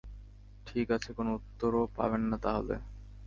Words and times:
ঠিক 0.67 0.87
আছে, 0.91 1.09
কোনো 1.13 1.29
উত্তরও 1.33 1.81
পাবেন 1.97 2.21
না 2.21 2.37
তাহলে। 2.37 2.75